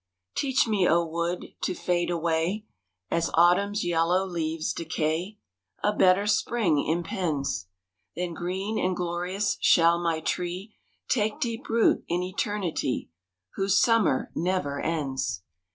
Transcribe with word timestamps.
_Teach 0.35 0.67
me, 0.67 0.87
O 0.87 1.05
wood, 1.05 1.53
to 1.61 1.75
fade 1.75 2.09
away, 2.09 2.65
As 3.11 3.29
autumn's 3.35 3.85
yellow 3.85 4.25
leaves 4.25 4.73
decay 4.73 5.37
A 5.83 5.93
better 5.93 6.25
spring 6.25 6.83
impends, 6.83 7.67
Then 8.15 8.33
green 8.33 8.79
and 8.83 8.95
glorious 8.97 9.59
shall 9.61 9.99
my 10.01 10.19
tree 10.19 10.73
Take 11.07 11.39
deep 11.39 11.69
root 11.69 12.03
in 12.07 12.23
eternity, 12.23 13.11
Whose 13.53 13.77
summer 13.79 14.31
never 14.33 14.79
ends! 14.79 15.43